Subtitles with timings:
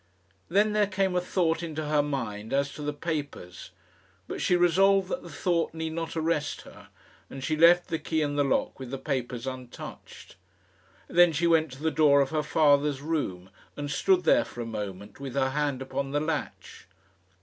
[0.49, 3.69] Then there came a thought into her mind as to the papers;
[4.27, 6.87] but she resolved that the thought need not arrest her,
[7.29, 10.37] and she left the key in the lock with the papers untouched.
[11.07, 14.65] Then she went to the door of her father's room, and stood there for a
[14.65, 16.87] moment with her hand upon the latch.